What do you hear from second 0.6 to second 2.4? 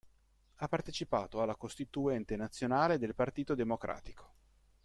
partecipato alla costituente